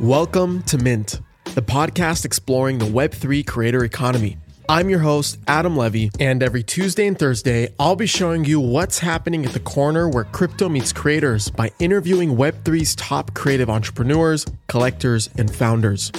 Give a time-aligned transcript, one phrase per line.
[0.00, 1.20] Welcome to Mint,
[1.54, 4.38] the podcast exploring the Web3 creator economy.
[4.68, 8.98] I'm your host, Adam Levy, and every Tuesday and Thursday, I'll be showing you what's
[8.98, 15.28] happening at the corner where crypto meets creators by interviewing Web3's top creative entrepreneurs, collectors,
[15.36, 16.10] and founders.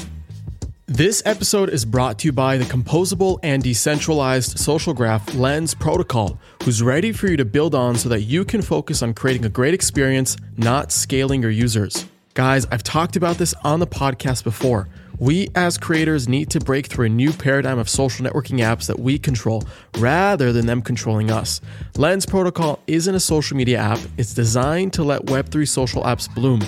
[0.85, 6.39] This episode is brought to you by the composable and decentralized social graph Lens Protocol,
[6.63, 9.49] who's ready for you to build on so that you can focus on creating a
[9.49, 12.05] great experience, not scaling your users.
[12.35, 14.89] Guys, I've talked about this on the podcast before.
[15.19, 18.97] We as creators need to break through a new paradigm of social networking apps that
[18.97, 19.63] we control
[19.99, 21.61] rather than them controlling us.
[21.95, 26.61] Lens Protocol isn't a social media app, it's designed to let Web3 social apps bloom.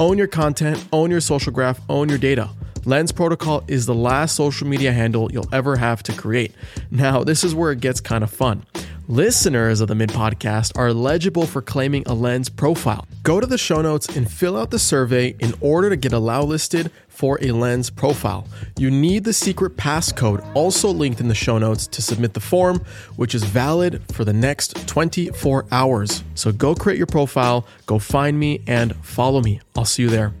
[0.00, 2.50] Own your content, own your social graph, own your data.
[2.84, 6.52] Lens Protocol is the last social media handle you'll ever have to create.
[6.90, 8.66] Now, this is where it gets kind of fun.
[9.06, 13.06] Listeners of the Mint Podcast are eligible for claiming a Lens profile.
[13.22, 16.42] Go to the show notes and fill out the survey in order to get allow
[16.42, 18.48] listed for a Lens profile.
[18.78, 22.82] You need the secret passcode also linked in the show notes to submit the form,
[23.16, 26.24] which is valid for the next 24 hours.
[26.34, 29.60] So go create your profile, go find me, and follow me.
[29.76, 30.32] I'll see you there.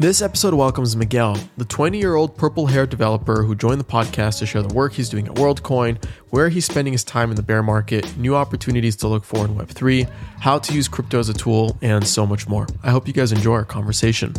[0.00, 4.40] This episode welcomes Miguel, the 20 year old purple haired developer who joined the podcast
[4.40, 7.42] to share the work he's doing at WorldCoin, where he's spending his time in the
[7.42, 11.32] bear market, new opportunities to look for in Web3, how to use crypto as a
[11.32, 12.66] tool, and so much more.
[12.82, 14.34] I hope you guys enjoy our conversation.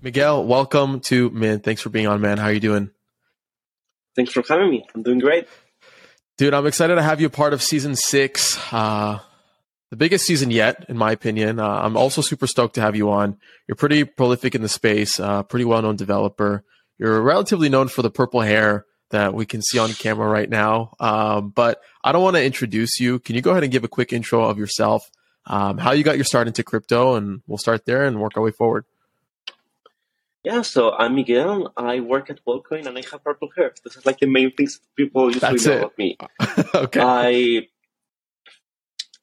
[0.00, 1.64] Miguel, welcome to Mint.
[1.64, 2.38] Thanks for being on, man.
[2.38, 2.90] How are you doing?
[4.14, 4.86] Thanks for having me.
[4.94, 5.48] I'm doing great.
[6.36, 8.56] Dude, I'm excited to have you part of season six.
[8.72, 9.18] Uh,
[9.90, 11.58] the biggest season yet, in my opinion.
[11.58, 13.38] Uh, I'm also super stoked to have you on.
[13.66, 16.64] You're pretty prolific in the space, uh, pretty well known developer.
[16.98, 20.94] You're relatively known for the purple hair that we can see on camera right now.
[21.00, 23.18] Um, but I don't want to introduce you.
[23.18, 25.10] Can you go ahead and give a quick intro of yourself,
[25.46, 28.42] um, how you got your start into crypto, and we'll start there and work our
[28.42, 28.84] way forward.
[30.44, 31.72] Yeah, so I'm Miguel.
[31.76, 33.72] I work at WorldCoin and I have purple hair.
[33.82, 35.78] This is like the main things people usually That's know it.
[35.78, 36.16] about me.
[36.74, 37.00] okay.
[37.00, 37.68] I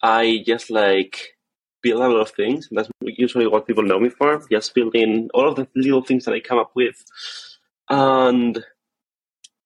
[0.01, 1.35] I just like
[1.81, 2.67] build a lot of things.
[2.71, 4.41] That's usually what people know me for.
[4.49, 7.03] Just building all of the little things that I come up with.
[7.89, 8.63] And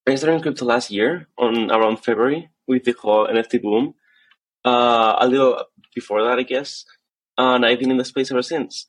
[0.08, 3.96] I started crypto last year on around February with the whole NFT boom.
[4.66, 5.64] Uh, a little
[5.96, 6.86] before that, I guess.
[7.38, 8.88] And I've been in the space ever since.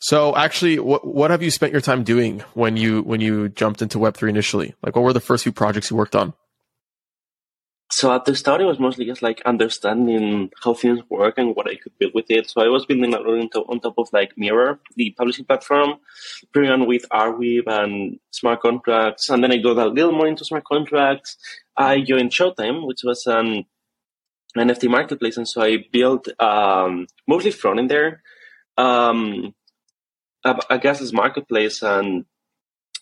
[0.00, 3.82] So actually, what what have you spent your time doing when you when you jumped
[3.82, 4.74] into Web three initially?
[4.82, 6.34] Like, what were the first few projects you worked on?
[7.90, 11.68] So at the start, it was mostly just like understanding how things work and what
[11.68, 12.50] I could build with it.
[12.50, 15.94] So I was building a lot on top, of like Mirror, the publishing platform,
[16.52, 19.30] playing on with Arweave and smart contracts.
[19.30, 21.38] And then I got a little more into smart contracts.
[21.78, 23.64] I joined Showtime, which was an
[24.54, 25.38] NFT marketplace.
[25.38, 28.22] And so I built um, mostly front end there,
[28.76, 29.54] um,
[30.44, 32.26] a, a gasless marketplace and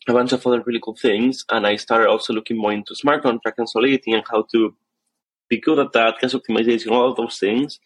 [0.08, 1.44] a bunch of other really cool things.
[1.50, 4.74] And I started also looking more into smart contract and solidity and how to
[5.48, 7.78] be good at that, gas optimization, all of those things.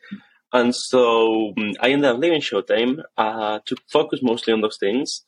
[0.52, 5.24] And so um, I ended up leaving Showtime uh, to focus mostly on those things.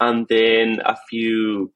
[0.00, 1.72] And then a few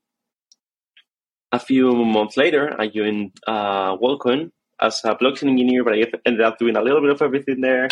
[1.50, 6.40] a few months later, I joined uh, WorldCoin as a blockchain engineer, but I ended
[6.40, 7.88] up doing a little bit of everything there.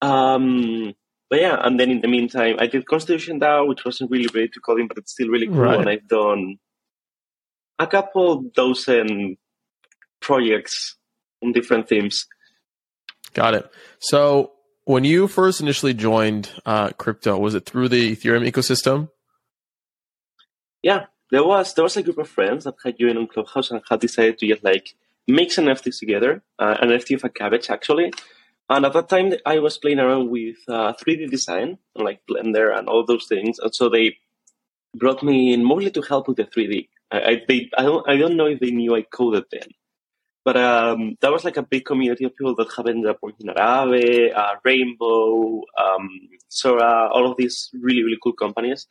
[0.00, 0.94] Um,
[1.30, 4.48] but yeah, and then in the meantime, I did Constitution DAO, which wasn't really ready
[4.48, 5.60] to coding, but it's still really cool.
[5.60, 5.78] Right.
[5.78, 6.58] And I've done
[7.78, 9.36] a couple dozen
[10.20, 10.96] projects
[11.42, 12.26] on different themes.
[13.32, 13.70] Got it.
[14.00, 14.52] So
[14.84, 19.08] when you first initially joined uh, crypto, was it through the Ethereum ecosystem?
[20.82, 23.80] Yeah, there was there was a group of friends that had joined on Clubhouse and
[23.88, 24.96] had decided to just like
[25.28, 28.12] mix NFTs together, uh, an NFT of a cabbage actually.
[28.70, 32.88] And at that time, I was playing around with uh, 3D design, like Blender and
[32.88, 33.58] all those things.
[33.58, 34.16] And so they
[34.96, 36.88] brought me in mostly to help with the 3D.
[37.10, 39.70] I, I, they, I, don't, I don't know if they knew I coded then.
[40.44, 43.48] But um, that was like a big community of people that have ended up working
[43.50, 46.08] at Aave, uh, Rainbow, um,
[46.50, 48.86] Zora, all of these really, really cool companies.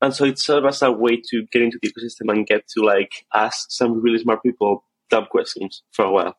[0.00, 2.82] And so it served as a way to get into the ecosystem and get to
[2.82, 6.36] like ask some really smart people dumb questions for a while.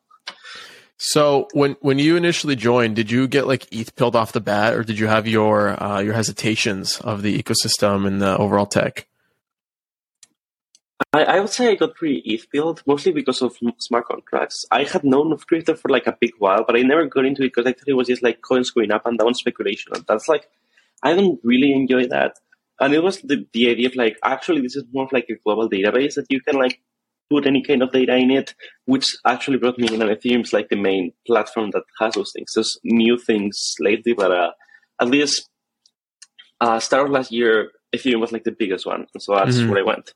[0.98, 4.74] So when when you initially joined, did you get like ETH pilled off the bat,
[4.74, 9.06] or did you have your uh, your hesitations of the ecosystem and the overall tech?
[11.12, 14.64] I, I would say I got pretty ETH pilled, mostly because of smart contracts.
[14.70, 17.42] I had known of crypto for like a big while, but I never got into
[17.42, 19.92] it because I thought it was just like coins going up and down speculation.
[19.94, 20.48] And that's like,
[21.02, 22.38] I don't really enjoy that.
[22.80, 25.36] And it was the, the idea of like, actually, this is more of like a
[25.36, 26.80] global database that you can like
[27.30, 30.02] put any kind of data in it, which actually brought me in.
[30.02, 32.52] And Ethereum is like the main platform that has those things.
[32.54, 34.50] There's new things lately, but uh,
[35.00, 35.48] at least
[36.60, 39.70] uh, start of last year, Ethereum was like the biggest one, and so that's mm-hmm.
[39.70, 40.12] where I went.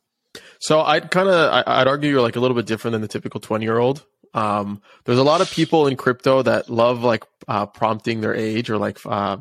[0.61, 3.41] So I'd kind of I'd argue you're like a little bit different than the typical
[3.41, 4.05] 20 year old.
[4.33, 8.71] Um, there's a lot of people in crypto that love like uh, prompting their age
[8.71, 9.39] or like uh,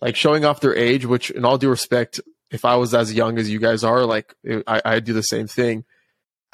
[0.00, 1.06] like showing off their age.
[1.06, 2.20] Which, in all due respect,
[2.50, 4.34] if I was as young as you guys are, like
[4.66, 5.84] I, I do the same thing.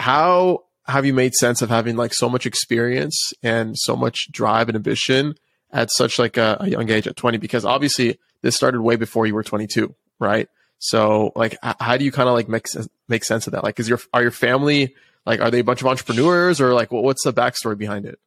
[0.00, 4.69] How have you made sense of having like so much experience and so much drive
[4.69, 5.35] and ambition
[5.70, 7.38] at such like a, a young age at 20?
[7.38, 10.49] Because obviously this started way before you were 22, right?
[10.79, 12.67] So like, how do you kind of like make
[13.08, 13.62] make sense of that?
[13.62, 14.94] Like, is your are your family
[15.26, 18.19] like are they a bunch of entrepreneurs or like what's the backstory behind it?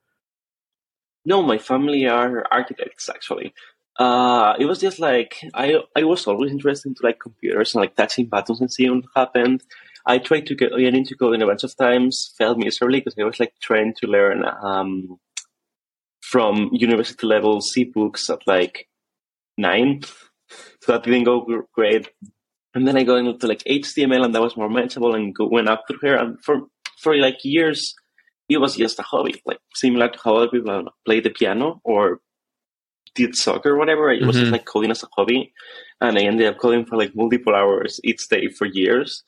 [1.25, 3.53] No, my family are architects actually.
[3.97, 7.95] Uh, it was just like I I was always interested into like computers and like
[7.95, 9.63] touching buttons and seeing what happened.
[10.05, 13.39] I tried to get, into coding a bunch of times, failed miserably because I was
[13.39, 15.17] like trying to learn um,
[16.21, 18.89] from university level C books at like
[19.57, 20.01] nine.
[20.81, 22.09] So that didn't go great.
[22.75, 25.69] And then I got into like HTML and that was more manageable and go, went
[25.69, 26.15] up through here.
[26.15, 26.61] And for,
[27.01, 27.93] for like years,
[28.49, 32.19] it was just a hobby, like similar to how other people play the piano or
[33.15, 34.11] did soccer or whatever.
[34.11, 34.27] It mm-hmm.
[34.27, 34.53] was just mm-hmm.
[34.53, 35.53] like coding as a hobby.
[36.01, 39.23] And I ended up coding for like multiple hours each day for years.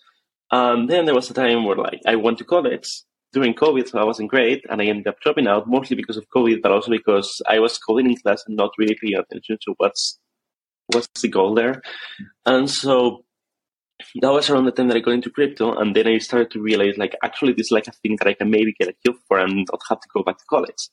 [0.51, 2.87] And then there was a time where like I went to college
[3.33, 6.29] during COVID, so I wasn't great, and I ended up dropping out mostly because of
[6.35, 9.73] COVID, but also because I was coding in class and not really paying attention to
[9.77, 10.19] what's
[10.87, 11.81] what's the goal there.
[12.45, 13.25] And so
[14.21, 16.61] that was around the time that I got into crypto, and then I started to
[16.61, 19.15] realize, like, actually, this is like a thing that I can maybe get a job
[19.27, 20.89] for and not have to go back to college.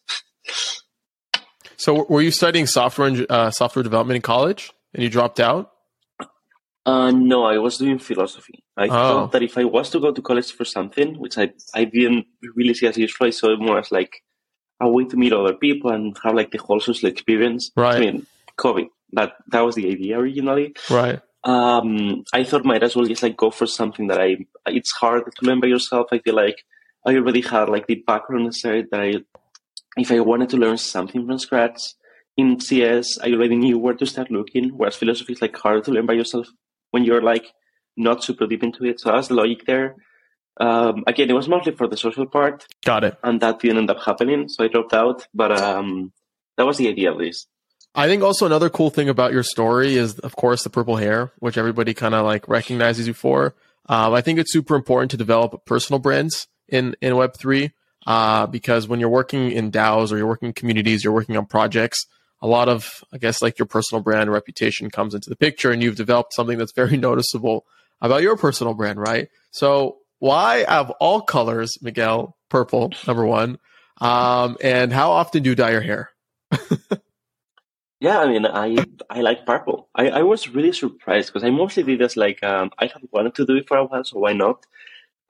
[1.76, 5.70] so, were you studying software and uh, software development in college, and you dropped out?
[6.84, 8.61] Uh, no, I was doing philosophy.
[8.76, 8.88] I oh.
[8.88, 12.26] thought that if I was to go to college for something, which I I didn't
[12.54, 14.22] really see as useful, I saw it more as like
[14.80, 17.70] a way to meet other people and have like the whole social experience.
[17.76, 17.96] Right.
[17.96, 18.26] I mean,
[18.58, 18.88] COVID.
[19.14, 20.74] That that was the idea originally.
[20.88, 24.36] Right um, I thought might as well just like go for something that I.
[24.66, 26.08] It's hard to learn by yourself.
[26.12, 26.62] I feel like
[27.06, 29.14] I already had like the background necessary that I,
[29.96, 31.94] if I wanted to learn something from scratch
[32.36, 34.70] in CS, I already knew where to start looking.
[34.70, 36.46] Whereas philosophy is like hard to learn by yourself
[36.92, 37.52] when you're like
[37.96, 39.00] not super deep into it.
[39.00, 39.96] So that's the logic there.
[40.60, 42.66] Um, again, it was mostly for the social part.
[42.84, 43.16] Got it.
[43.22, 45.26] And that didn't end up happening, so I dropped out.
[45.34, 46.12] But um,
[46.56, 47.48] that was the idea, at least.
[47.94, 51.30] I think also another cool thing about your story is, of course, the purple hair,
[51.38, 53.54] which everybody kind of like recognizes you for.
[53.86, 57.72] Um, I think it's super important to develop personal brands in in Web three
[58.06, 61.46] uh, because when you're working in DAOs or you're working in communities, you're working on
[61.46, 62.06] projects.
[62.40, 65.82] A lot of, I guess, like your personal brand reputation comes into the picture, and
[65.82, 67.66] you've developed something that's very noticeable
[68.02, 69.28] about your personal brand, right?
[69.52, 73.58] So, why of all colors, Miguel, purple, number one,
[74.00, 76.10] um, and how often do you dye your hair?
[78.02, 79.88] Yeah, I mean, I I like purple.
[79.94, 83.36] I, I was really surprised because I mostly did this like um, I have wanted
[83.36, 84.66] to do it for a while, so why not?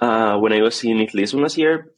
[0.01, 1.93] Uh, when I was in Lisbon last year,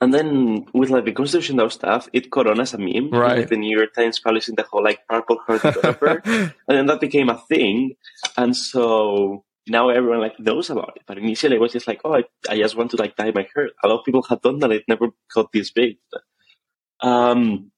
[0.00, 3.10] and then with like the Constitution DAO stuff, it caught on as a meme.
[3.10, 3.38] Right.
[3.38, 7.00] Like the New York Times publishing the whole like purple heart developer, and then that
[7.00, 7.96] became a thing.
[8.36, 11.02] And so now everyone like knows about it.
[11.06, 13.48] But initially, it was just like, oh, I, I just want to like dye my
[13.54, 13.70] hair.
[13.82, 14.70] A lot of people had done that.
[14.70, 15.96] It never got this big.
[16.12, 17.72] But, um,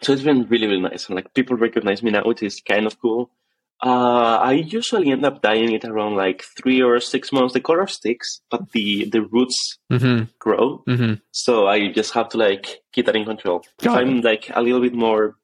[0.00, 1.06] so it's been really, really nice.
[1.06, 3.30] And like people recognize me now, which is kind of cool.
[3.80, 7.54] Uh, I usually end up dyeing it around like three or six months.
[7.54, 10.24] The color sticks, but the the roots mm-hmm.
[10.38, 10.82] grow.
[10.88, 11.14] Mm-hmm.
[11.30, 13.62] So I just have to like keep that in control.
[13.80, 14.10] Got if it.
[14.10, 15.36] I'm like a little bit more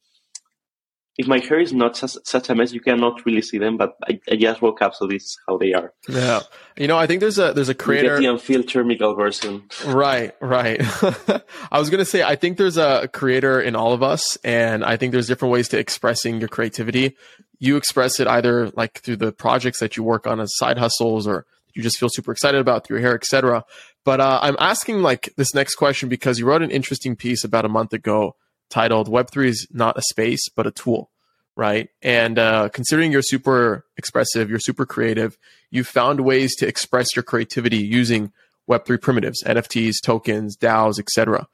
[1.17, 3.77] if my hair is not such, such a mess, you cannot really see them.
[3.77, 5.93] But I, I, just woke up, so this is how they are.
[6.09, 6.41] Yeah,
[6.77, 9.65] you know, I think there's a there's a creator the unfiltered Miguel version.
[9.87, 10.81] Right, right.
[11.71, 14.97] I was gonna say I think there's a creator in all of us, and I
[14.97, 17.17] think there's different ways to expressing your creativity.
[17.61, 21.29] You express it either like through the projects that you work on as side hustles,
[21.29, 23.65] or you just feel super excited about through your hair, etc.
[24.05, 27.65] But uh, I'm asking like this next question because you wrote an interesting piece about
[27.65, 28.37] a month ago
[28.71, 31.11] titled Web3 is not a space, but a tool,
[31.57, 31.89] right?
[32.03, 35.37] And uh, considering you're super expressive, you're super creative,
[35.71, 38.33] you found ways to express your creativity using
[38.69, 41.47] Web3 primitives, NFTs, tokens, DAOs, etc.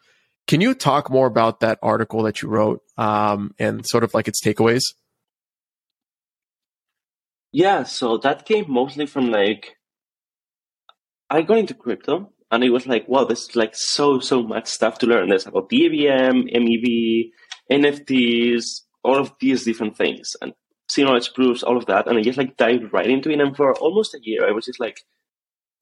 [0.47, 4.29] Can you talk more about that article that you wrote um, and sort of like
[4.29, 4.83] its takeaways?
[7.53, 9.77] Yeah, so that came mostly from like
[11.29, 14.99] I got into crypto and it was like, wow, there's like so so much stuff
[14.99, 15.29] to learn.
[15.29, 17.31] There's about EVM, MEV,
[17.71, 18.65] NFTs,
[19.05, 20.53] all of these different things, and
[20.91, 22.09] zero knowledge proofs, all of that.
[22.09, 23.41] And I just like dived right into it.
[23.41, 25.01] And for almost a year, I was just like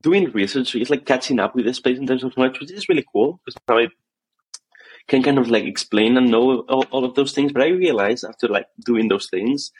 [0.02, 2.88] doing research, just like catching up with this space in terms of knowledge, which is
[2.88, 3.88] really cool because now I
[5.08, 7.52] can kind of like explain and know all, all of those things.
[7.52, 9.72] But I realized after like doing those things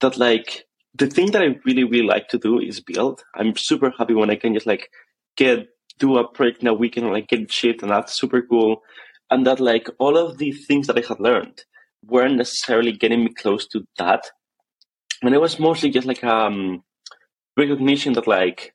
[0.00, 3.22] that like the thing that I really, really like to do is build.
[3.34, 4.90] I'm super happy when I can just like
[5.36, 8.82] get do a project in a weekend or like get shipped and that's super cool.
[9.30, 11.64] And that like all of the things that I had learned
[12.04, 14.30] weren't necessarily getting me close to that.
[15.22, 16.82] And it was mostly just like um
[17.56, 18.74] recognition that like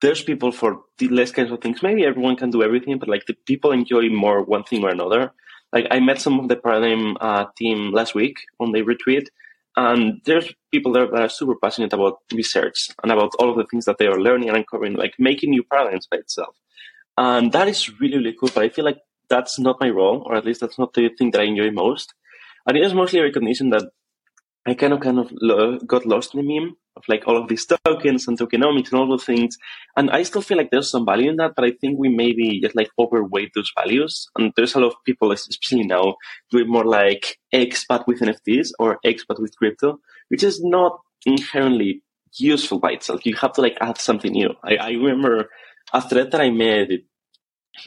[0.00, 1.82] there's people for the less kinds of things.
[1.82, 5.32] Maybe everyone can do everything, but like the people enjoy more one thing or another.
[5.72, 9.30] Like I met some of the Paradigm uh, team last week on the retreat,
[9.76, 13.66] and there's people there that are super passionate about research and about all of the
[13.66, 16.56] things that they are learning and uncovering, like making new paradigms by itself.
[17.16, 18.50] And that is really, really cool.
[18.54, 21.30] But I feel like that's not my role, or at least that's not the thing
[21.32, 22.14] that I enjoy most.
[22.66, 23.90] And it is mostly a recognition that
[24.66, 27.48] I kind of kind of lo- got lost in the meme of like all of
[27.48, 29.58] these tokens and tokenomics and all those things.
[29.96, 32.60] And I still feel like there's some value in that, but I think we maybe
[32.60, 34.26] just like overweight those values.
[34.38, 36.16] And there's a lot of people, especially now,
[36.50, 40.98] doing more like X but with NFTs or X but with crypto, which is not
[41.26, 42.02] inherently
[42.38, 43.26] useful by itself.
[43.26, 44.50] You have to like add something new.
[44.62, 45.50] I, I remember
[45.92, 47.02] a thread that I made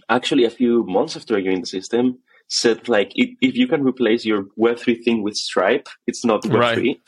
[0.10, 2.20] actually a few months after I joined the system
[2.50, 6.60] said like if, if you can replace your Web3 thing with Stripe, it's not Web3.
[6.60, 7.00] Right.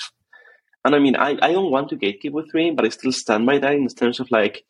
[0.85, 3.57] And I mean, I, I don't want to gatekeep Web3, but I still stand by
[3.59, 4.63] that in terms of like,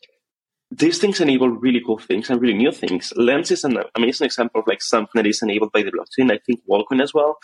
[0.71, 3.11] these things enable really cool things and really new things.
[3.15, 6.31] Lens is an amazing example of like something that is enabled by the blockchain.
[6.31, 7.37] I think WorldCoin as well.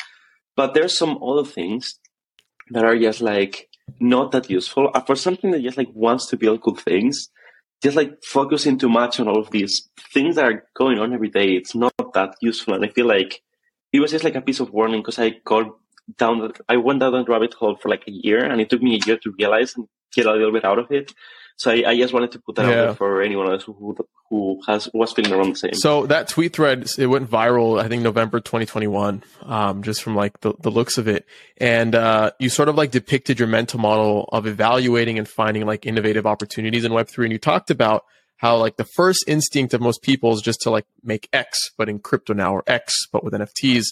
[0.56, 2.00] But there's some other things
[2.70, 3.68] that are just like
[4.00, 4.92] not that useful.
[4.94, 7.30] Uh, for something that just like wants to build cool things,
[7.86, 11.30] just like focusing too much on all of these things that are going on every
[11.30, 12.74] day, it's not that useful.
[12.74, 13.44] And I feel like
[13.94, 15.68] it was just like a piece of warning because I got
[16.18, 18.96] down, I went down the rabbit hole for like a year and it took me
[18.96, 21.14] a year to realize and get a little bit out of it.
[21.58, 22.72] So I, I just wanted to put that yeah.
[22.72, 23.96] out there for anyone else who
[24.30, 25.74] who has was feeling around the same.
[25.74, 27.82] So that tweet thread it went viral.
[27.82, 31.26] I think November 2021, um, just from like the, the looks of it,
[31.58, 35.86] and uh, you sort of like depicted your mental model of evaluating and finding like
[35.86, 38.04] innovative opportunities in Web three, and you talked about
[38.38, 41.88] how like the first instinct of most people is just to like make X, but
[41.88, 43.86] in crypto now, or X, but with NFTs.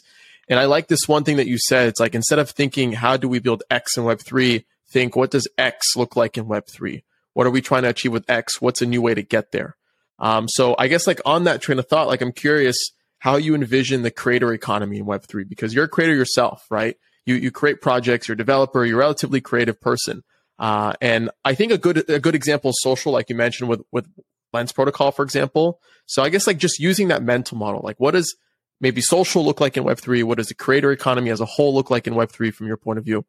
[0.50, 1.88] And I like this one thing that you said.
[1.88, 5.32] It's like instead of thinking how do we build X in Web three, think what
[5.32, 7.04] does X look like in Web three
[7.34, 8.62] what are we trying to achieve with X?
[8.62, 9.76] What's a new way to get there?
[10.20, 12.78] Um, so I guess like on that train of thought, like I'm curious
[13.20, 16.98] how you envision the creator economy in Web3 because you're a creator yourself, right?
[17.26, 20.24] You you create projects, you're a developer, you're a relatively creative person.
[20.60, 23.82] Uh, and I think a good a good example is social, like you mentioned with
[23.92, 24.08] with
[24.52, 25.80] Lens Protocol, for example.
[26.06, 28.36] So I guess like just using that mental model, like what does
[28.80, 30.24] maybe social look like in Web3?
[30.24, 33.00] What does the creator economy as a whole look like in Web3 from your point
[33.00, 33.26] of view?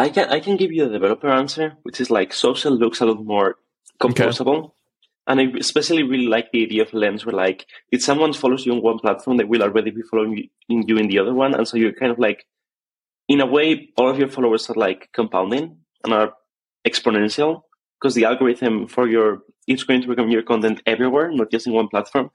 [0.00, 3.06] I can I can give you the developer answer, which is like social looks a
[3.06, 3.56] lot more
[4.00, 4.58] composable.
[4.58, 4.74] Okay.
[5.26, 8.72] And I especially really like the idea of lens where like if someone follows you
[8.72, 11.54] on one platform, they will already be following you in the other one.
[11.54, 12.46] And so you're kind of like
[13.28, 16.32] in a way, all of your followers are like compounding and are
[16.88, 17.62] exponential
[18.00, 21.74] because the algorithm for your it's going to recommend your content everywhere, not just in
[21.74, 22.30] one platform.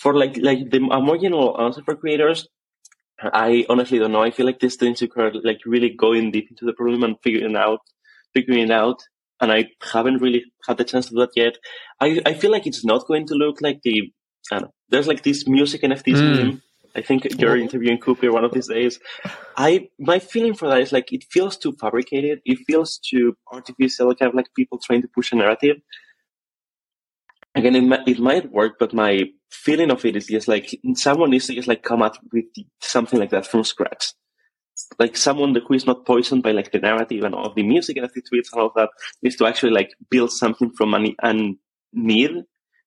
[0.00, 2.48] For like like the a more general answer for creators,
[3.22, 4.22] I honestly don't know.
[4.22, 7.56] I feel like this things require like really going deep into the problem and figuring
[7.56, 7.80] out,
[8.34, 9.00] figuring it out.
[9.40, 11.56] And I haven't really had the chance to do that yet.
[12.00, 14.12] I, I feel like it's not going to look like the,
[14.50, 16.36] I don't know, there's like this music NFTs mm.
[16.36, 16.62] meme.
[16.94, 19.00] I think you're interviewing Cooper one of these days.
[19.56, 22.40] I, my feeling for that is like, it feels too fabricated.
[22.44, 25.78] It feels too artificial, kind of like people trying to push a narrative
[27.54, 31.30] again, it might, it might work, but my feeling of it is just like someone
[31.30, 32.46] needs to just like come up with
[32.80, 34.12] something like that from scratch.
[34.98, 37.98] Like someone who is not poisoned by like the narrative and all of the music
[37.98, 38.88] and the tweets and all of that
[39.22, 41.52] needs to actually like build something from a, a
[41.92, 42.30] need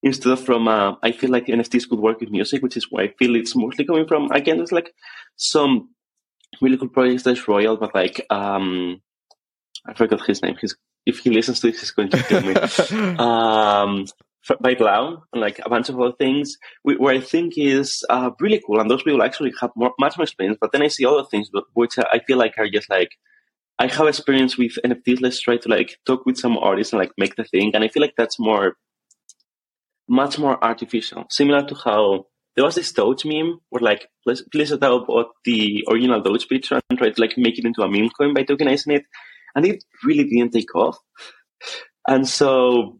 [0.01, 3.05] instead of from uh, I feel like NFTs could work with music, which is where
[3.05, 4.31] I feel it's mostly coming from.
[4.31, 4.91] Again, there's like
[5.35, 5.89] some
[6.61, 9.01] really cool projects that's royal, but like um
[9.85, 10.57] I forgot his name.
[10.59, 12.55] He's if he listens to this, he's going to kill me.
[13.17, 14.05] um,
[14.61, 18.61] by Blau and like a bunch of other things, where I think is uh, really
[18.65, 18.79] cool.
[18.79, 20.57] And those people actually have more, much more experience.
[20.59, 23.09] But then I see other things which I feel like are just like,
[23.77, 25.21] I have experience with NFTs.
[25.21, 27.71] Let's try to like talk with some artists and like make the thing.
[27.73, 28.77] And I feel like that's more,
[30.07, 31.25] much more artificial.
[31.29, 35.07] Similar to how there was this Doge meme where like, please please about
[35.43, 38.43] the original Doge picture and try to like make it into a meme coin by
[38.43, 39.03] tokenizing it.
[39.55, 40.97] And it really didn't take off.
[42.07, 42.99] And so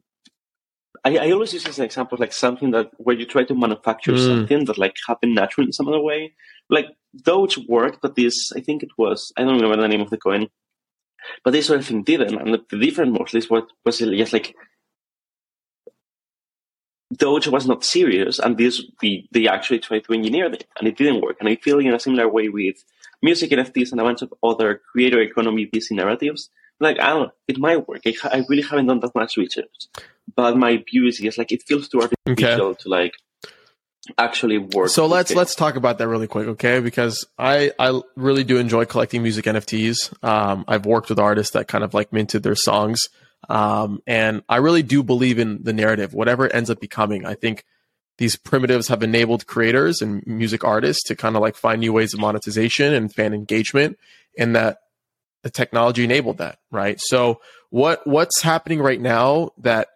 [1.06, 3.56] I, I always use this as an example, like something that where you try to
[3.56, 4.26] manufacture mm.
[4.26, 6.34] something that like happened naturally in some other way.
[6.70, 6.88] Like
[7.22, 10.18] Doge worked, but this I think it was I don't remember the name of the
[10.18, 10.50] coin,
[11.44, 12.36] but this sort of thing didn't.
[12.36, 14.56] And the difference mostly is what was just like
[17.16, 20.98] Doge was not serious, and this we they actually tried to engineer it, and it
[20.98, 21.38] didn't work.
[21.40, 22.84] And I feel in a similar way with
[23.22, 26.50] music NFTs and a bunch of other creator economy busy narratives.
[26.80, 28.02] Like, I don't know, it might work.
[28.06, 29.88] I, I really haven't done that much research.
[30.36, 32.78] But my view is, yes, like, it feels too artificial okay.
[32.82, 33.14] to, like,
[34.18, 34.90] actually work.
[34.90, 36.80] So let's let's talk about that really quick, okay?
[36.80, 40.14] Because I I really do enjoy collecting music NFTs.
[40.24, 43.02] Um, I've worked with artists that kind of like minted their songs,
[43.50, 47.26] um, and I really do believe in the narrative, whatever it ends up becoming.
[47.26, 47.64] I think
[48.18, 52.14] these primitives have enabled creators and music artists to kind of like find new ways
[52.14, 53.98] of monetization and fan engagement,
[54.38, 54.78] and that
[55.44, 57.00] the technology enabled that, right?
[57.00, 59.90] So what what's happening right now that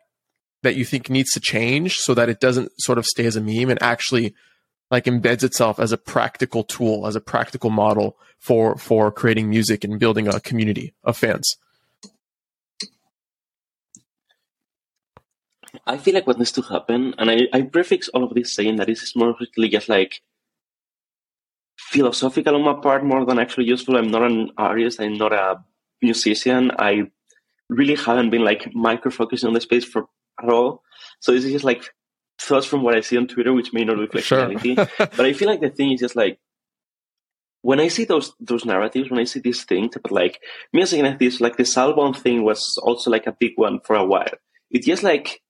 [0.63, 3.41] that you think needs to change so that it doesn't sort of stay as a
[3.41, 4.33] meme and actually
[4.91, 9.83] like embeds itself as a practical tool, as a practical model for for creating music
[9.83, 11.57] and building a community of fans?
[15.85, 18.77] I feel like what needs to happen, and I, I prefix all of this saying
[18.77, 20.21] that this is more really just like
[21.77, 23.95] philosophical on my part more than actually useful.
[23.95, 25.63] I'm not an artist, I'm not a
[26.01, 26.71] musician.
[26.77, 27.11] I
[27.69, 30.07] really haven't been like micro focusing on the space for
[30.43, 30.83] at all.
[31.19, 31.83] So this is just like
[32.39, 34.39] thoughts from what I see on Twitter, which may not reflect sure.
[34.39, 34.75] reality.
[34.97, 36.39] but I feel like the thing is just like
[37.61, 40.39] when I see those those narratives, when I see these things about like
[40.73, 43.95] me music and this, like the soulbound thing was also like a big one for
[43.95, 44.33] a while.
[44.71, 45.41] It just like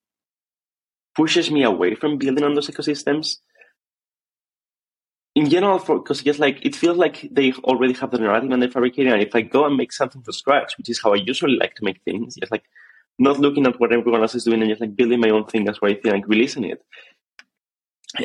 [1.15, 3.37] pushes me away from building on those ecosystems.
[5.35, 8.61] In general, for because just like it feels like they already have the narrative and
[8.61, 9.13] they're fabricating.
[9.13, 11.75] And if I go and make something from scratch, which is how I usually like
[11.75, 12.63] to make things, just like
[13.19, 15.65] not looking at what everyone else is doing and just like building my own thing.
[15.65, 16.81] That's why I feel like releasing it.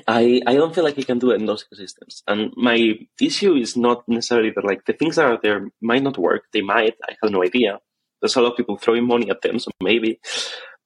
[0.08, 2.22] I, I don't feel like I can do it in those ecosystems.
[2.26, 6.16] And my issue is not necessarily that like the things that are there might not
[6.16, 6.44] work.
[6.52, 6.94] They might.
[7.06, 7.80] I have no idea.
[8.20, 10.20] There's a lot of people throwing money at them, so maybe.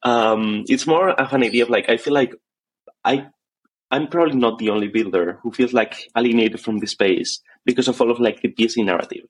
[0.02, 2.34] Um, it's more of an idea of like I feel like
[3.04, 3.28] I
[3.90, 8.00] I'm probably not the only builder who feels like alienated from the space because of
[8.00, 9.24] all of like the busy narrative.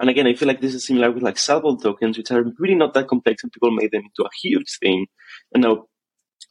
[0.00, 2.74] And again, I feel like this is similar with like soulbound tokens, which are really
[2.74, 5.06] not that complex, and people made them into a huge thing.
[5.52, 5.86] And now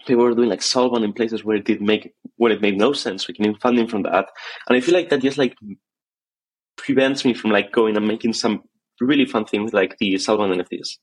[0.05, 2.93] people are doing like soulbound in places where it did make where it made no
[2.93, 4.27] sense, getting funding from that.
[4.67, 5.55] And I feel like that just like
[6.77, 8.63] prevents me from like going and making some
[9.01, 10.97] really fun thing with like the soulbound NFTs.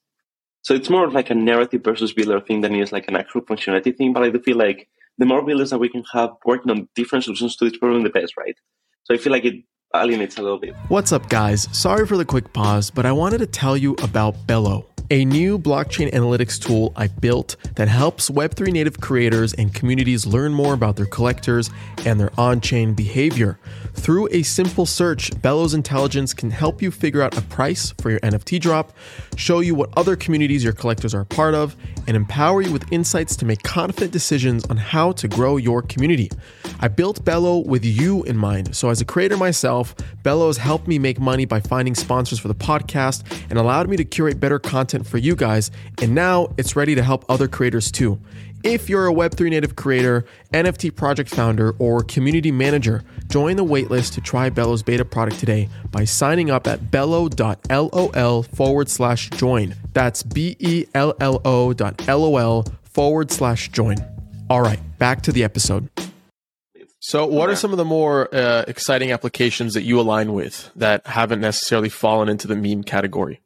[0.62, 3.16] So it's more of like a narrative versus builder thing than it is like an
[3.16, 4.12] actual functionality thing.
[4.12, 7.24] But I do feel like the more builders that we can have working on different
[7.24, 8.56] solutions to this problem, the best, right?
[9.04, 9.56] So I feel like it
[9.94, 10.74] alienates a little bit.
[10.88, 11.68] What's up, guys?
[11.76, 15.58] Sorry for the quick pause, but I wanted to tell you about Bello a new
[15.58, 20.96] blockchain analytics tool I built that helps Web3 native creators and communities learn more about
[20.96, 21.70] their collectors
[22.06, 23.58] and their on chain behavior.
[23.92, 28.20] Through a simple search, Bello's Intelligence can help you figure out a price for your
[28.20, 28.92] NFT drop,
[29.36, 31.76] show you what other communities your collectors are part of,
[32.06, 36.30] and empower you with insights to make confident decisions on how to grow your community.
[36.80, 38.74] I built Bello with you in mind.
[38.74, 39.83] So, as a creator myself,
[40.22, 43.96] Bello has helped me make money by finding sponsors for the podcast and allowed me
[43.96, 45.70] to curate better content for you guys.
[46.00, 48.20] And now it's ready to help other creators too.
[48.64, 54.14] If you're a Web3 native creator, NFT project founder, or community manager, join the waitlist
[54.14, 59.74] to try Bello's beta product today by signing up at bello.lol forward slash join.
[59.92, 63.96] That's B E L L O dot LOL forward slash join.
[64.48, 65.90] All right, back to the episode.
[67.06, 71.06] So, what are some of the more uh, exciting applications that you align with that
[71.06, 73.42] haven't necessarily fallen into the meme category?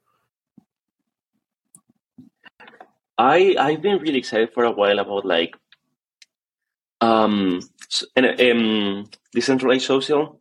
[3.18, 5.56] I I've been really excited for a while about like
[7.00, 7.58] um
[8.14, 10.40] and um decentralized social.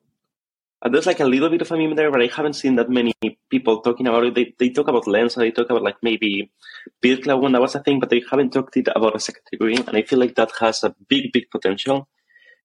[0.83, 2.87] And there's like a little bit of a meme there, but I haven't seen that
[2.87, 3.15] many
[3.49, 4.35] people talking about it.
[4.35, 6.51] They they talk about Lens and they talk about like maybe
[7.03, 9.77] BitClout when that was a thing, but they haven't talked it about as a category.
[9.77, 12.07] And I feel like that has a big, big potential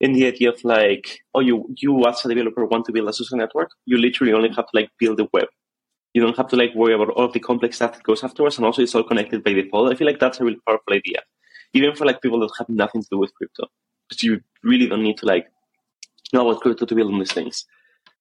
[0.03, 3.13] in the idea of like, oh, you you as a developer want to build a
[3.13, 5.47] social network, you literally only have to like build the web.
[6.13, 8.67] You don't have to like worry about all the complex stuff that goes afterwards, and
[8.67, 9.93] also it's all connected by default.
[9.93, 11.21] I feel like that's a really powerful idea,
[11.73, 13.69] even for like people that have nothing to do with crypto,
[14.09, 15.47] because you really don't need to like
[16.33, 17.65] know about crypto to build on these things.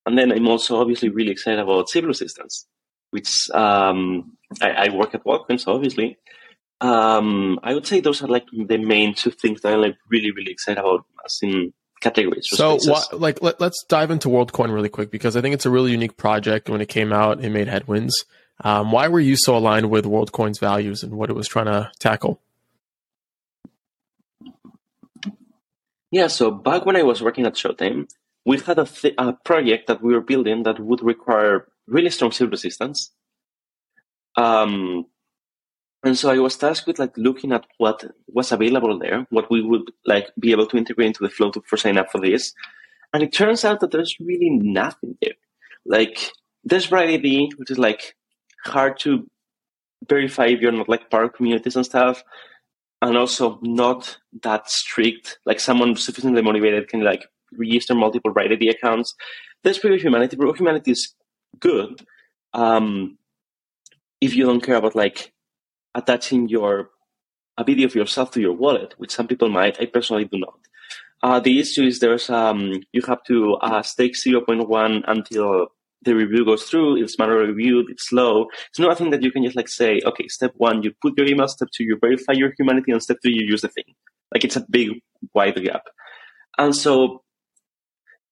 [0.05, 2.67] And then I'm also obviously really excited about sybil resistance,
[3.09, 6.17] which um, I, I, work at WorldCoin, so obviously.
[6.81, 10.31] Um, I would say those are like the main two things that I'm like really,
[10.31, 12.47] really excited about as in categories.
[12.49, 15.69] So, what, like, let, us dive into WorldCoin really quick because I think it's a
[15.69, 16.69] really unique project.
[16.69, 18.25] When it came out, it made headwinds.
[18.63, 21.91] Um, why were you so aligned with WorldCoin's values and what it was trying to
[21.99, 22.41] tackle?
[26.11, 28.09] Yeah, so back when I was working at Showtime,
[28.45, 32.31] we had a, th- a project that we were building that would require really strong
[32.31, 33.11] sybil resistance.
[34.35, 35.05] Um,
[36.03, 39.61] and so I was tasked with like looking at what was available there, what we
[39.61, 42.53] would like be able to integrate into the flow to, for sign up for this.
[43.13, 45.33] And it turns out that there's really nothing there.
[45.85, 46.31] like
[46.63, 48.15] there's BrightID, which is like
[48.65, 49.29] hard to
[50.07, 52.23] verify if you're not like part of communities and stuff,
[53.01, 55.39] and also not that strict.
[55.45, 57.25] Like someone sufficiently motivated can like
[57.57, 59.15] register multiple BrightID accounts.
[59.63, 60.37] There's Proof of Humanity.
[60.37, 61.13] Proof of Humanity is
[61.59, 62.05] good
[62.53, 63.17] um,
[64.19, 65.33] if you don't care about like
[65.95, 66.89] attaching your
[67.57, 69.79] a video of yourself to your wallet, which some people might.
[69.79, 70.59] I personally do not.
[71.23, 75.67] Uh, the issue is there's um, you have to uh, stake 0.1 until
[76.03, 77.01] the review goes through.
[77.01, 77.85] It's manually reviewed.
[77.89, 78.47] It's slow.
[78.69, 81.13] It's not a thing that you can just like say, okay, step one, you put
[81.17, 81.47] your email.
[81.47, 83.85] Step two, you verify your humanity, and step three, you use the thing.
[84.33, 84.89] Like it's a big,
[85.33, 85.83] wide gap.
[86.57, 87.23] And so,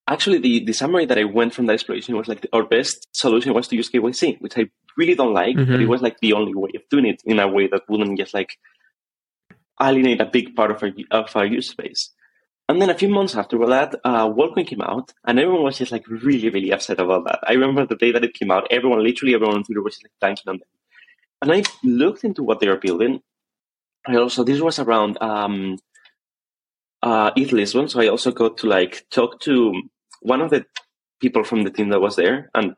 [0.08, 3.08] actually, the, the summary that I went from that exploration was like the, our best
[3.12, 4.70] solution was to use KYC, which I
[5.00, 5.72] really don't like, mm-hmm.
[5.72, 8.18] but it was like the only way of doing it in a way that wouldn't
[8.18, 8.52] just like
[9.82, 12.12] alienate a big part of our of our user space.
[12.70, 15.92] And then a few months after that, uh, WorldCoin came out, and everyone was just
[15.92, 17.40] like really, really upset about that.
[17.48, 20.04] I remember the day that it came out, everyone, literally everyone on Twitter was just
[20.04, 20.70] like thanking on them.
[21.42, 23.22] And I looked into what they were building.
[24.06, 25.80] I also, this was around um,
[27.02, 29.74] uh, ETH Lisbon, so I also got to like talk to
[30.22, 30.64] one of the
[31.20, 32.76] people from the team that was there, and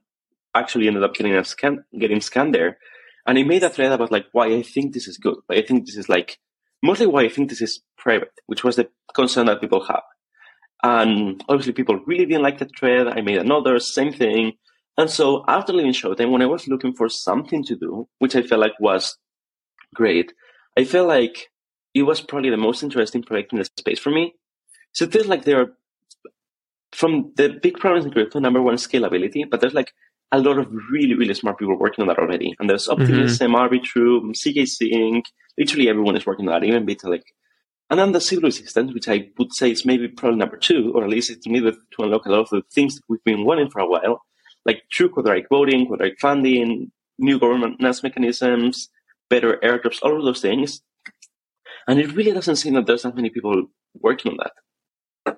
[0.56, 2.78] actually ended up getting a scan, getting scanned there.
[3.26, 5.38] And I made a thread about like why I think this is good.
[5.48, 6.40] Why I think this is like
[6.84, 10.04] mostly why I think this is private, which was the concern that people have.
[10.84, 13.08] And obviously, people really didn't like the thread.
[13.08, 14.54] I made another, same thing.
[14.98, 18.42] And so after leaving Showtime, when I was looking for something to do, which I
[18.42, 19.18] felt like was
[19.94, 20.34] great,
[20.78, 21.50] I felt like
[21.94, 24.34] it was probably the most interesting project in the space for me.
[24.94, 25.74] So it feels like there are,
[26.92, 29.94] from the big problems in crypto, number one, scalability, but there's like
[30.32, 32.56] a lot of really, really smart people working on that already.
[32.60, 33.76] And there's Optimism, mm-hmm.
[33.76, 35.24] Arbitrum, zkSync,
[35.58, 37.24] literally everyone is working on that, even Vitalik.
[37.90, 41.04] And then the sybil resistance, which I would say is maybe problem number two, or
[41.04, 43.70] at least it's needed to unlock a lot of the things that we've been wanting
[43.70, 44.22] for a while,
[44.66, 48.90] like true quadratic voting, quadratic funding, new governance mechanisms,
[49.30, 50.82] better airdrops, all of those things.
[51.88, 53.66] And it really doesn't seem that there's that many people
[54.00, 55.38] working on that.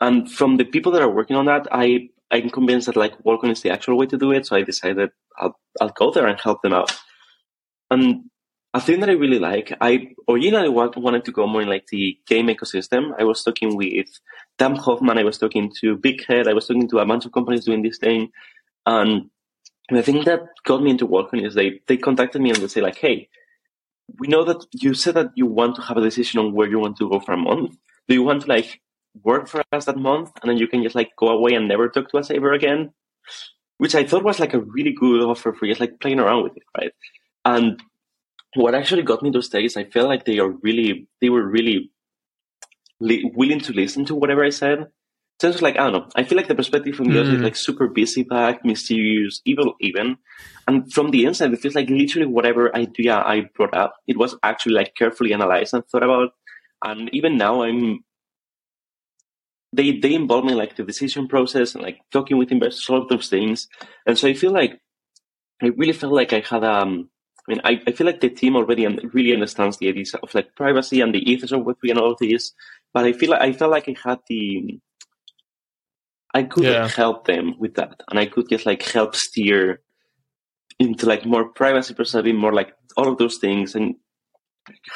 [0.00, 3.52] And from the people that are working on that, I I'm convinced that like WorldCoin
[3.52, 4.46] is the actual way to do it.
[4.46, 6.96] So I decided I'll I'll go there and help them out.
[7.90, 8.30] And
[8.72, 12.16] a thing that I really like, I originally wanted to go more in like the
[12.28, 13.10] game ecosystem.
[13.18, 14.06] I was talking with
[14.58, 17.32] Dan Hoffman, I was talking to Big Head, I was talking to a bunch of
[17.32, 18.30] companies doing this thing.
[18.86, 19.28] And
[19.90, 22.80] the thing that got me into WorldCoin is they, they contacted me and they say
[22.80, 23.28] like, hey,
[24.20, 26.78] we know that you said that you want to have a decision on where you
[26.78, 27.76] want to go for a month.
[28.06, 28.80] Do you want to like
[29.22, 31.88] work for us that month and then you can just like go away and never
[31.88, 32.92] talk to us ever again?
[33.78, 36.56] Which I thought was like a really good offer for just like playing around with
[36.56, 36.92] it, right?
[37.44, 37.82] And
[38.54, 41.90] what actually got me those days, I felt like they are really, they were really
[43.00, 44.88] li- willing to listen to whatever I said.
[45.40, 47.34] So it's like, I don't know, I feel like the perspective from the mm.
[47.36, 50.18] is like super busy back, mysterious, evil even.
[50.68, 54.36] And from the inside, it feels like literally whatever idea I brought up, it was
[54.42, 56.32] actually like carefully analyzed and thought about.
[56.84, 58.04] And even now I'm,
[59.72, 63.08] they, they involve me like the decision process and like talking with investors, all of
[63.08, 63.68] those things.
[64.06, 64.80] And so I feel like,
[65.62, 67.10] I really felt like I had, um,
[67.46, 70.54] I mean, I, I feel like the team already really understands the ideas of like
[70.54, 72.52] privacy and the ethos of Web3 and all of this,
[72.92, 74.78] but I feel like I felt like I had the,
[76.32, 76.84] I could yeah.
[76.84, 79.80] like, help them with that, and I could just like help steer
[80.78, 83.96] into like more privacy preserving, more like all of those things, and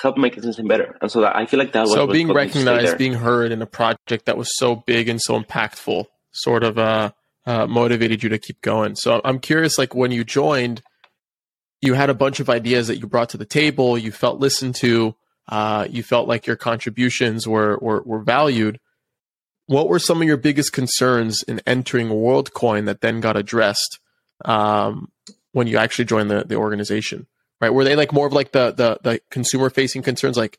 [0.00, 0.96] help make the system better.
[1.00, 3.66] And so that I feel like that was so being recognized, being heard in a
[3.66, 7.12] project that was so big and so impactful, sort of uh,
[7.46, 8.94] uh, motivated you to keep going.
[8.94, 10.82] So I'm curious, like when you joined
[11.84, 13.98] you had a bunch of ideas that you brought to the table.
[13.98, 15.14] You felt listened to.
[15.46, 18.80] Uh, you felt like your contributions were, were, were valued.
[19.66, 23.98] What were some of your biggest concerns in entering WorldCoin that then got addressed
[24.46, 25.12] um,
[25.52, 27.26] when you actually joined the, the organization?
[27.60, 27.70] Right?
[27.70, 30.58] Were they like more of like the the, the consumer facing concerns, like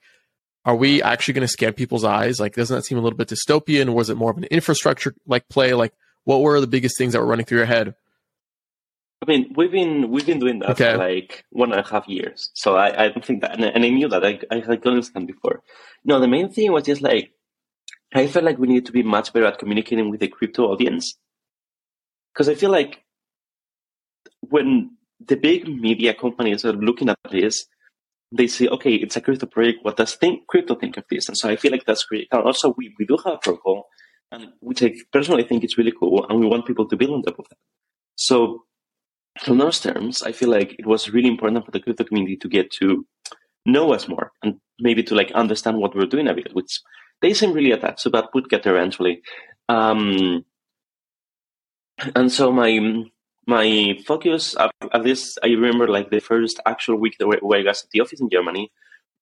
[0.63, 2.39] are we actually going to scam people's eyes?
[2.39, 3.87] Like, doesn't that seem a little bit dystopian?
[3.87, 5.75] Or was it more of an infrastructure like play?
[5.75, 7.93] Like, what were the biggest things that were running through your head
[9.21, 10.91] I mean, we've been we've been doing that okay.
[10.91, 12.51] for like one and a half years.
[12.53, 15.27] So I, I don't think that, and, and I knew that I I had understand
[15.27, 15.63] before.
[16.03, 17.31] No, the main thing was just like
[18.13, 21.17] I felt like we needed to be much better at communicating with the crypto audience
[22.33, 23.03] because I feel like
[24.41, 27.65] when the big media companies are looking at this,
[28.31, 29.79] they say, okay, it's a crypto project.
[29.83, 31.27] What does think crypto think of this?
[31.27, 32.27] And so I feel like that's great.
[32.31, 33.87] And also, we, we do have a protocol,
[34.31, 37.23] and which I personally think it's really cool, and we want people to build on
[37.23, 37.57] top of that.
[38.15, 38.63] So
[39.47, 42.47] in those terms, I feel like it was really important for the crypto community to
[42.47, 43.05] get to
[43.65, 46.81] know us more and maybe to like understand what we're doing a bit, which
[47.21, 49.21] they seem really attached to, but would get there eventually.
[49.67, 50.45] Um,
[52.15, 53.03] and so my
[53.47, 57.89] my focus, at least I remember like the first actual week where I was at
[57.91, 58.71] the office in Germany,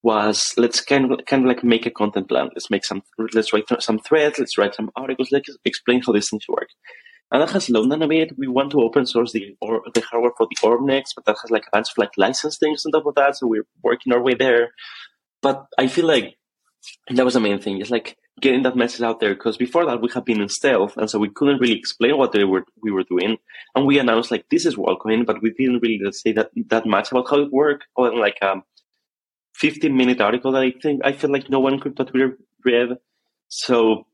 [0.02, 2.50] was let's kind of kind of like make a content plan.
[2.54, 6.28] Let's make some let's write some threads, let's write some articles, let's explain how these
[6.28, 6.68] things work.
[7.32, 8.38] And that has slowed down a bit.
[8.38, 11.36] We want to open source the or the hardware for the Orb next, but that
[11.40, 13.36] has like a bunch of like license things on top of that.
[13.36, 14.72] So we're working our way there.
[15.40, 16.36] But I feel like
[17.08, 17.80] that was the main thing.
[17.80, 20.96] It's like getting that message out there because before that we had been in stealth,
[20.96, 23.36] and so we couldn't really explain what they were we were doing.
[23.74, 27.10] And we announced like this is WorldCoin, but we didn't really say that that much
[27.10, 27.84] about how it worked.
[27.96, 28.62] Or like um, a
[29.54, 32.98] 15 minute article that I think I feel like no one crypto Twitter read.
[33.48, 34.06] So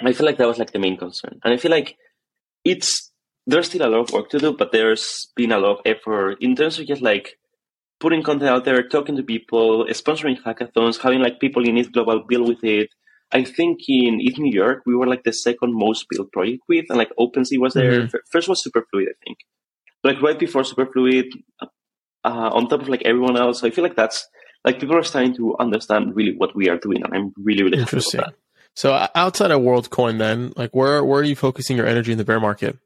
[0.00, 1.96] I feel like that was like the main concern, and I feel like
[2.64, 3.10] it's
[3.46, 6.36] there's still a lot of work to do, but there's been a lot of effort
[6.40, 7.38] in terms of just like
[8.00, 12.24] putting content out there, talking to people, sponsoring hackathons, having like people in ETH Global
[12.26, 12.90] build with it.
[13.32, 16.86] I think in ETH New York, we were like the second most built project with,
[16.88, 18.02] and like OpenSea was there.
[18.02, 18.16] Mm-hmm.
[18.30, 19.38] First was Superfluid, I think.
[20.02, 21.26] Like right before Superfluid,
[21.60, 21.68] uh,
[22.24, 23.60] on top of like everyone else.
[23.60, 24.26] So I feel like that's
[24.64, 27.78] like people are starting to understand really what we are doing, and I'm really really
[27.78, 28.22] interesting.
[28.74, 32.24] So outside of WorldCoin, then, like where where are you focusing your energy in the
[32.24, 32.78] bear market?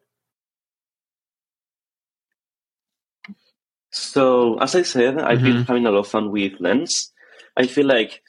[3.91, 5.47] So as I said, I've mm-hmm.
[5.47, 7.13] been having a lot of fun with Lens.
[7.57, 8.23] I feel like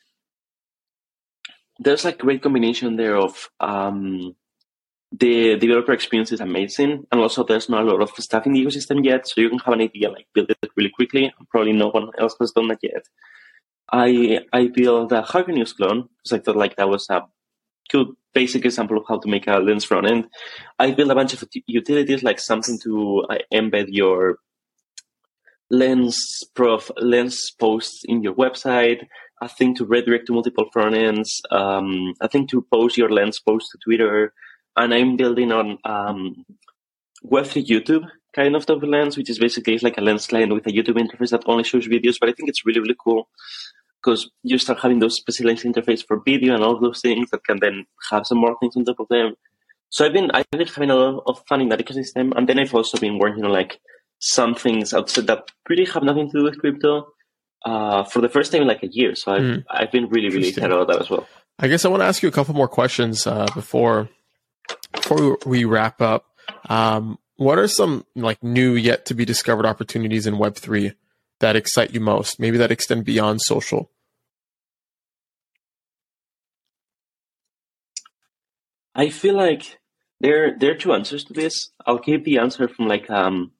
[1.79, 4.35] there's like great combination there of um,
[5.11, 8.65] the developer experience is amazing, and also there's not a lot of stuff in the
[8.65, 11.33] ecosystem yet, so you can have an idea like build it really quickly.
[11.49, 13.05] Probably no one else has done that yet.
[13.91, 17.23] I I built a Hacker News clone because I thought like that was a
[17.89, 20.27] good basic example of how to make a lens front end.
[20.79, 24.39] I built a bunch of utilities like something to uh, embed your
[25.69, 26.17] lens
[26.55, 29.05] prof lens posts in your website,
[29.41, 33.39] a thing to redirect to multiple front ends, um, a thing to post your lens
[33.39, 34.33] post to Twitter,
[34.75, 36.45] and I'm building on um,
[37.25, 40.67] Web3 YouTube kind of of lens, which is basically it's like a lens client with
[40.67, 42.17] a YouTube interface that only shows videos.
[42.19, 43.29] But I think it's really really cool
[44.03, 47.59] because you start having those specialized interface for video and all those things that can
[47.59, 49.35] then have some more things on top of them.
[49.89, 52.59] So I've been I've been having a lot of fun in that ecosystem, and then
[52.59, 53.79] I've also been working on like
[54.25, 57.07] some things outside that really have nothing to do with crypto
[57.65, 59.13] uh, for the first time in like a year.
[59.15, 59.63] So I've mm.
[59.69, 61.27] I've been really really excited about that as well.
[61.59, 64.09] I guess I want to ask you a couple more questions uh, before
[64.93, 66.25] before we wrap up.
[66.69, 70.93] Um, what are some like new yet to be discovered opportunities in Web three
[71.39, 72.39] that excite you most?
[72.39, 73.91] Maybe that extend beyond social.
[78.95, 79.77] I feel like
[80.19, 81.69] there there are two answers to this.
[81.85, 83.51] I'll give the answer from like um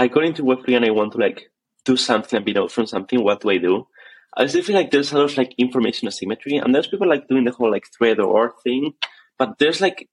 [0.00, 1.50] I got into Web3 and I want to like
[1.84, 3.22] do something and be out from something.
[3.22, 3.86] What do I do?
[4.34, 7.28] I still feel like there's a lot of like information asymmetry, and there's people like
[7.28, 8.94] doing the whole like thread or thing,
[9.38, 10.08] but there's like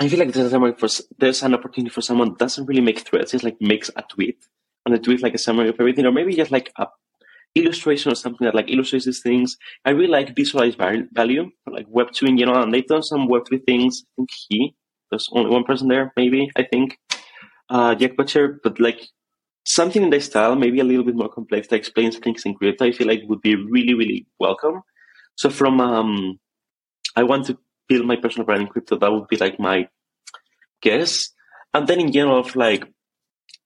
[0.00, 3.44] I feel like there's for there's an opportunity for someone doesn't really make threads, just
[3.44, 4.46] like makes a tweet
[4.86, 6.86] and a tweet like a summary of everything, or maybe just like a
[7.54, 9.58] illustration or something that like illustrates these things.
[9.84, 13.42] I really like Visualize Value like Web two in general, and they've done some Web
[13.46, 14.04] three things.
[14.06, 14.74] I think he
[15.10, 16.96] there's only one person there, maybe I think
[17.70, 19.00] uh, Jack Butcher, but like
[19.64, 22.86] something in their style, maybe a little bit more complex that explains things in crypto.
[22.86, 24.82] I feel like would be really really welcome.
[25.36, 26.38] So from um,
[27.16, 28.98] I want to build my personal brand in crypto.
[28.98, 29.88] That would be like my
[30.82, 31.30] guess.
[31.74, 32.84] And then in general of like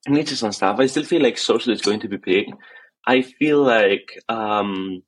[0.09, 2.47] niches and stuff, I still feel like social is going to be big.
[3.07, 5.03] I feel like um,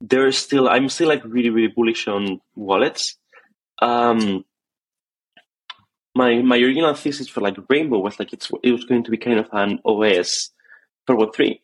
[0.00, 3.16] there's still I'm still like really really bullish on wallets.
[3.80, 4.44] Um,
[6.16, 9.18] my my original thesis for like Rainbow was like it's it was going to be
[9.18, 10.50] kind of an OS
[11.06, 11.62] for Web three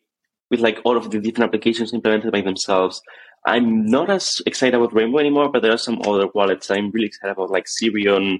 [0.49, 3.01] with like all of the different applications implemented by themselves.
[3.45, 7.07] I'm not as excited about Rainbow anymore, but there are some other wallets I'm really
[7.07, 8.39] excited about, like Zerion,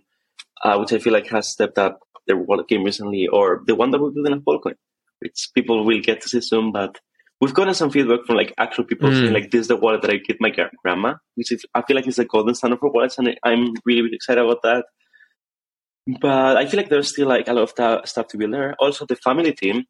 [0.63, 3.91] uh, which I feel like has stepped up their wallet game recently, or the one
[3.91, 4.75] that we're building at WorldCoin
[5.23, 6.71] which people will get to see soon.
[6.71, 6.99] But
[7.41, 9.19] we've gotten some feedback from like actual people mm.
[9.19, 10.51] saying like this is the wallet that I give my
[10.83, 14.01] grandma, which is I feel like it's a golden standard for wallets, and I'm really
[14.01, 14.85] really excited about that.
[16.05, 18.75] But I feel like there's still like a lot of ta- stuff to be there.
[18.79, 19.85] Also, the family team.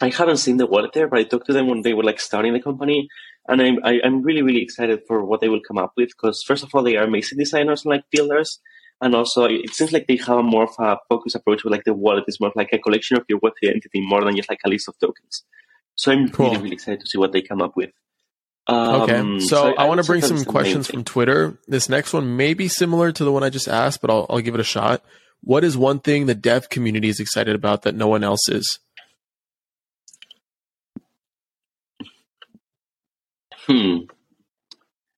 [0.00, 2.18] I haven't seen the wallet there, but I talked to them when they were like
[2.18, 3.08] starting the company,
[3.46, 5.92] and I'm I, am i am really really excited for what they will come up
[5.96, 6.08] with.
[6.08, 8.60] Because first of all, they are amazing designers and like builders,
[9.00, 11.84] and also, it seems like they have a more of a focused approach with like
[11.84, 14.60] the wallet is more like a collection of your web entity more than just like
[14.64, 15.44] a list of tokens.
[15.96, 16.46] So I'm cool.
[16.46, 17.90] really, really excited to see what they come up with.
[18.66, 21.58] Um, okay, so, so I, I want to bring some questions from Twitter.
[21.66, 24.40] This next one may be similar to the one I just asked, but I'll, I'll
[24.40, 25.04] give it a shot.
[25.44, 28.78] What is one thing the dev community is excited about that no one else is?
[33.66, 34.04] Hmm.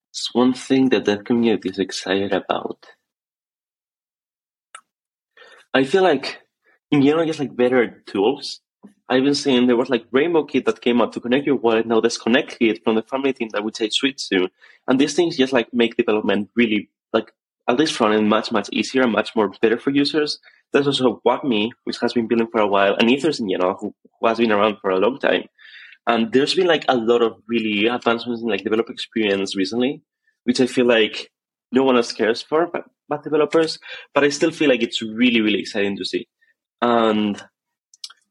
[0.09, 2.87] It's one thing that dev community is excited about.
[5.73, 6.41] I feel like
[6.91, 8.59] in general, just like better tools.
[9.07, 11.87] I've been seeing there was like Rainbow Kit that came out to connect your wallet.
[11.87, 14.49] Now there's Connect Kit from the family team that would say Sweet soon.
[14.89, 17.31] And these things just like make development really like
[17.67, 20.39] at least front end much, much easier and much more better for users.
[20.71, 23.93] There's also wagmi, which has been building for a while, and Ethers in general, who,
[24.19, 25.43] who has been around for a long time.
[26.05, 30.01] And there's been like a lot of really advancements in like developer experience recently,
[30.45, 31.29] which I feel like
[31.71, 33.77] no one else cares for but, but developers.
[34.13, 36.27] But I still feel like it's really, really exciting to see.
[36.81, 37.41] And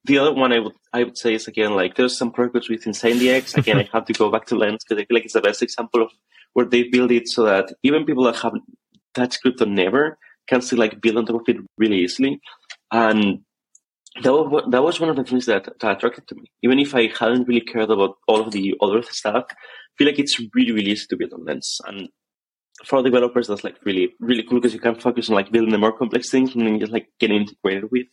[0.06, 2.84] the other one I would I would say is again like there's some progress with
[2.84, 3.56] InsanelyX.
[3.58, 5.62] Again, I have to go back to Lens because I feel like it's the best
[5.62, 6.10] example of
[6.52, 8.54] where they build it so that even people that have
[9.16, 12.40] touched crypto never can still like build on top of it really easily.
[12.92, 13.40] And
[14.22, 16.44] that was, that was one of the things that, that attracted to me.
[16.62, 19.54] Even if I hadn't really cared about all of the other stuff, I
[19.98, 21.80] feel like it's really, really easy to build on Lens.
[21.86, 22.08] And
[22.84, 25.78] for developers, that's like really, really cool because you can focus on like building the
[25.78, 28.06] more complex things and then just like getting integrated with.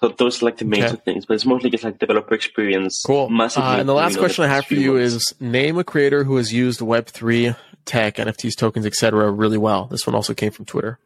[0.00, 1.02] So those are like the major okay.
[1.06, 3.02] things, but it's mostly just like developer experience.
[3.06, 3.30] Cool.
[3.40, 6.52] Uh, and the last question I have for you is name a creator who has
[6.52, 7.56] used Web3
[7.86, 9.30] tech, NFTs, tokens, etc.
[9.30, 9.86] really well.
[9.86, 10.98] This one also came from Twitter.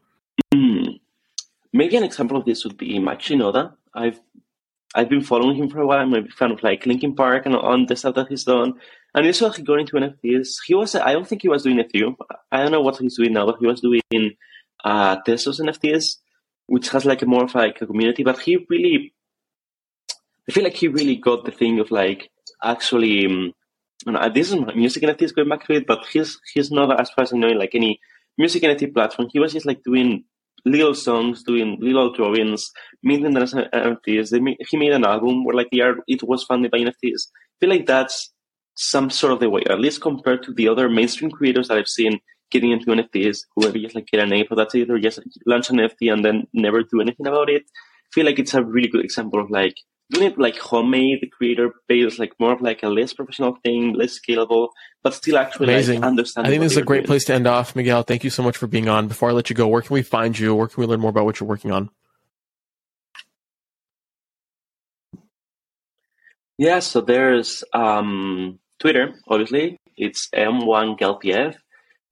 [0.53, 0.99] Mm.
[1.71, 3.73] Maybe an example of this would be Mike Shinoda.
[3.93, 4.19] I've
[4.93, 5.99] I've been following him for a while.
[5.99, 8.73] I'm a fan of like Linkin Park and on the stuff that he's done.
[9.15, 10.47] And also he got into NFTs.
[10.65, 12.17] He was I don't think he was doing Ethereum.
[12.51, 14.35] I don't know what he's doing now, but he was doing
[14.83, 16.17] uh Tezos NFTs
[16.71, 18.23] which has like a more of like a community.
[18.23, 19.13] But he really,
[20.47, 22.31] I feel like he really got the thing of like
[22.63, 23.25] actually.
[23.25, 23.53] Um,
[24.05, 27.23] and this is music NFTs going back to it, but he's he's not as far
[27.23, 27.99] as I know like any
[28.37, 29.27] music NFT platform.
[29.31, 30.23] He was just like doing
[30.65, 32.71] little songs, doing little drawings,
[33.03, 34.57] making them as NFTs.
[34.69, 37.27] he made an album where like the art it was funded by NFTs.
[37.27, 38.31] I feel like that's
[38.75, 41.87] some sort of the way, at least compared to the other mainstream creators that I've
[41.87, 45.69] seen getting into NFTs, whoever just like get a name for that either just launch
[45.69, 47.63] an NFT and then never do anything about it.
[47.63, 49.75] I feel like it's a really good example of like
[50.11, 53.93] doing it like homemade, the creator base, like more of like a less professional thing,
[53.93, 54.69] less scalable,
[55.01, 56.01] but still actually Amazing.
[56.01, 56.45] Like, understand.
[56.45, 57.07] I think this is a great doing.
[57.07, 58.03] place to end off, Miguel.
[58.03, 59.07] Thank you so much for being on.
[59.07, 60.53] Before I let you go, where can we find you?
[60.53, 61.89] Where can we learn more about what you're working on?
[66.57, 69.79] Yeah, so there's um, Twitter, obviously.
[69.97, 71.55] It's m1guelpf.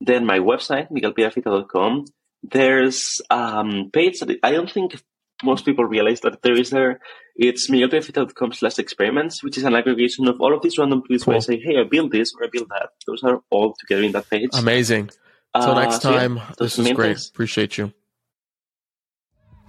[0.00, 2.06] Then my website, miguelpiedrafita.com.
[2.42, 5.00] There's um, page that I don't think
[5.42, 7.00] most people realize that there is there.
[7.36, 11.32] It's miguelpiedrafita.com slash experiments, which is an aggregation of all of these random tweets cool.
[11.32, 12.90] where I say, hey, I built this or I built that.
[13.06, 14.50] Those are all together in that page.
[14.54, 15.10] Amazing.
[15.54, 17.08] Until uh, next time, so yeah, this is great.
[17.08, 17.28] Things.
[17.28, 17.92] Appreciate you.